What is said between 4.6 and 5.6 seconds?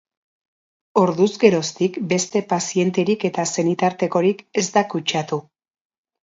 ez da kutsatu.